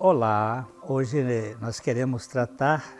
[0.00, 1.18] Olá, hoje
[1.60, 2.96] nós queremos tratar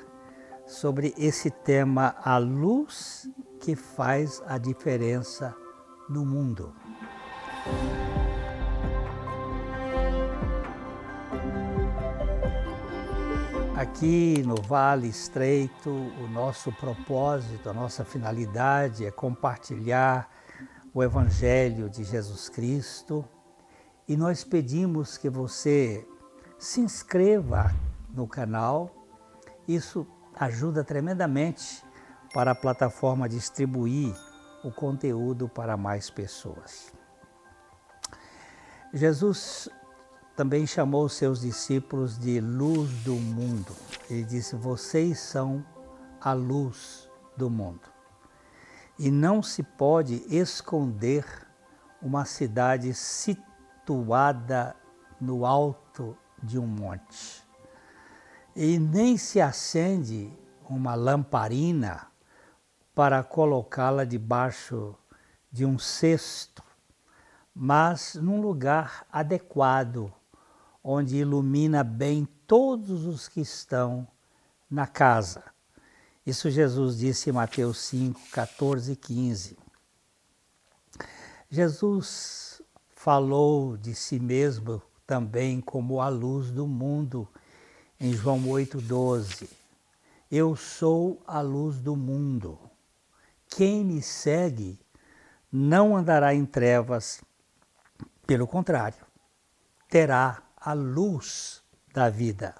[0.66, 5.54] sobre esse tema a luz que faz a diferença
[6.10, 6.74] no mundo.
[13.76, 20.28] Aqui no Vale Estreito, o nosso propósito, a nossa finalidade é compartilhar
[20.92, 23.24] o Evangelho de Jesus Cristo
[24.08, 26.04] e nós pedimos que você
[26.58, 27.72] se inscreva
[28.12, 28.90] no canal.
[29.66, 31.84] Isso ajuda tremendamente
[32.34, 34.14] para a plataforma distribuir
[34.64, 36.92] o conteúdo para mais pessoas.
[38.92, 39.68] Jesus
[40.34, 43.74] também chamou seus discípulos de luz do mundo.
[44.10, 45.64] Ele disse: Vocês são
[46.20, 47.88] a luz do mundo.
[48.98, 51.24] E não se pode esconder
[52.02, 54.74] uma cidade situada
[55.20, 57.44] no alto de um monte.
[58.54, 60.32] E nem se acende
[60.68, 62.08] uma lamparina
[62.94, 64.94] para colocá-la debaixo
[65.50, 66.62] de um cesto,
[67.54, 70.12] mas num lugar adequado,
[70.82, 74.06] onde ilumina bem todos os que estão
[74.70, 75.44] na casa.
[76.26, 79.58] Isso Jesus disse em Mateus 5, 14 e 15.
[81.50, 82.60] Jesus
[82.94, 87.26] falou de si mesmo também como a luz do mundo,
[87.98, 89.48] em João 8,12.
[90.30, 92.58] Eu sou a luz do mundo.
[93.48, 94.78] Quem me segue
[95.50, 97.22] não andará em trevas,
[98.26, 99.02] pelo contrário,
[99.88, 101.62] terá a luz
[101.94, 102.54] da vida.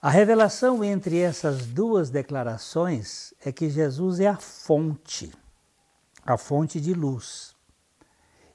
[0.00, 5.30] A revelação entre essas duas declarações é que Jesus é a fonte,
[6.24, 7.57] a fonte de luz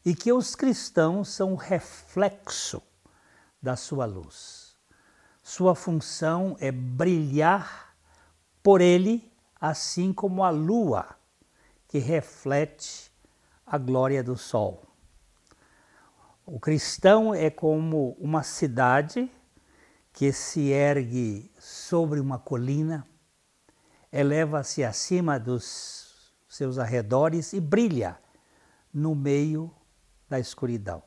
[0.06, 2.82] e que os cristãos são reflexo
[3.62, 4.76] da sua luz.
[5.42, 7.96] Sua função é brilhar
[8.62, 11.16] por ele, assim como a lua
[11.88, 13.12] que reflete
[13.66, 14.84] a glória do sol.
[16.46, 19.32] O cristão é como uma cidade
[20.12, 23.08] que se ergue sobre uma colina,
[24.12, 28.20] eleva-se acima dos seus arredores e brilha
[28.94, 29.74] no meio
[30.30, 31.04] da escuridão.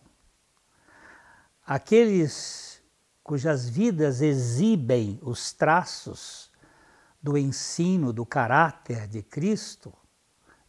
[1.67, 2.81] Aqueles
[3.23, 6.51] cujas vidas exibem os traços
[7.21, 9.93] do ensino, do caráter de Cristo,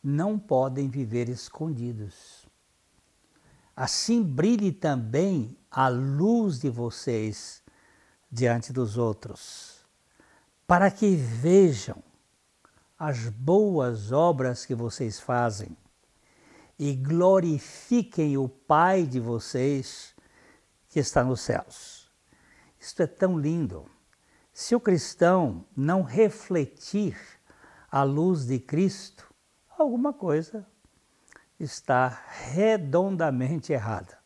[0.04, 2.48] não podem viver escondidos.
[3.76, 7.62] Assim brilhe também a luz de vocês
[8.32, 9.86] diante dos outros,
[10.66, 12.04] para que vejam
[12.98, 15.78] as boas obras que vocês fazem
[16.80, 20.16] e glorifiquem o Pai de vocês
[20.90, 22.12] que está nos céus.
[22.80, 23.86] Isto é tão lindo.
[24.54, 27.18] Se o cristão não refletir
[27.92, 29.34] a luz de Cristo,
[29.78, 30.68] alguma coisa
[31.60, 34.18] está redondamente errada.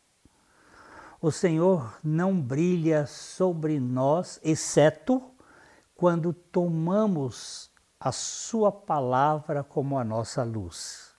[1.20, 5.30] O Senhor não brilha sobre nós, exceto
[5.94, 11.11] quando tomamos a Sua palavra como a nossa luz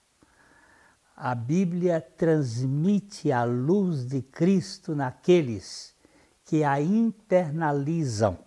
[1.16, 5.94] a Bíblia transmite a luz de Cristo naqueles
[6.44, 8.38] que a internalizam.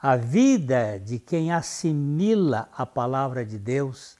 [0.00, 4.18] A vida de quem assimila a palavra de Deus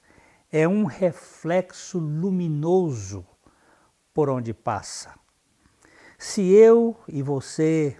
[0.51, 3.25] é um reflexo luminoso
[4.13, 5.13] por onde passa.
[6.17, 7.97] Se eu e você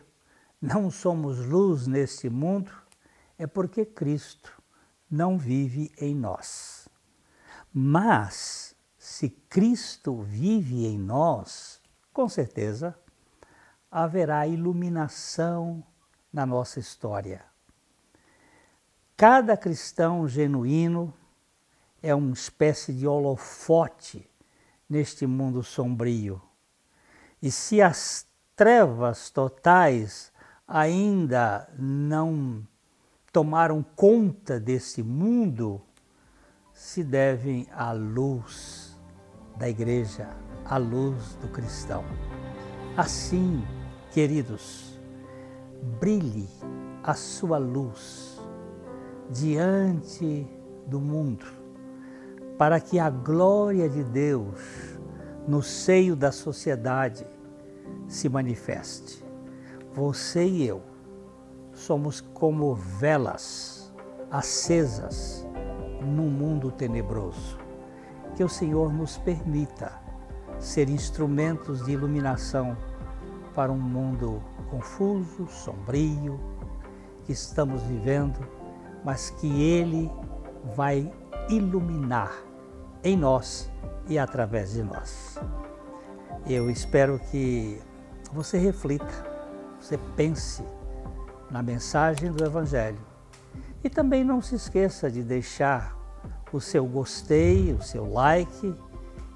[0.61, 2.71] não somos luz neste mundo,
[3.37, 4.59] é porque Cristo
[5.11, 6.87] não vive em nós.
[7.71, 8.74] Mas
[9.05, 11.79] se Cristo vive em nós,
[12.11, 12.97] com certeza
[13.91, 15.83] haverá iluminação
[16.33, 17.45] na nossa história.
[19.15, 21.13] Cada cristão genuíno
[22.01, 24.27] é uma espécie de holofote
[24.89, 26.41] neste mundo sombrio.
[27.39, 30.33] E se as trevas totais
[30.67, 32.67] ainda não
[33.31, 35.79] tomaram conta desse mundo,
[36.73, 38.84] se devem à luz
[39.57, 40.29] da igreja,
[40.65, 42.03] a luz do cristão.
[42.97, 43.63] Assim,
[44.11, 44.99] queridos,
[45.99, 46.47] brilhe
[47.03, 48.41] a sua luz
[49.29, 50.47] diante
[50.87, 51.45] do mundo,
[52.57, 54.97] para que a glória de Deus
[55.47, 57.25] no seio da sociedade
[58.07, 59.23] se manifeste.
[59.93, 60.81] Você e eu
[61.73, 63.93] somos como velas
[64.31, 65.45] acesas
[66.01, 67.64] num mundo tenebroso
[68.35, 69.93] que o Senhor nos permita
[70.59, 72.77] ser instrumentos de iluminação
[73.53, 76.39] para um mundo confuso, sombrio
[77.23, 78.39] que estamos vivendo,
[79.03, 80.11] mas que Ele
[80.75, 81.11] vai
[81.49, 82.31] iluminar
[83.03, 83.71] em nós
[84.07, 85.39] e através de nós.
[86.45, 87.81] Eu espero que
[88.31, 89.25] você reflita,
[89.79, 90.63] você pense
[91.49, 92.99] na mensagem do Evangelho.
[93.83, 95.95] E também não se esqueça de deixar
[96.51, 98.75] o seu gostei, o seu like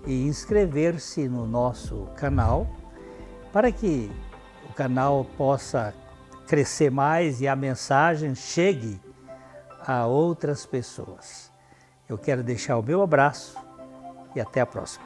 [0.06, 2.68] e inscrever-se no nosso canal
[3.52, 4.12] para que
[4.70, 5.94] o canal possa
[6.48, 9.00] crescer mais e a mensagem chegue
[9.86, 11.52] a outras pessoas.
[12.08, 13.58] Eu quero deixar o meu abraço
[14.36, 15.06] e até a próxima.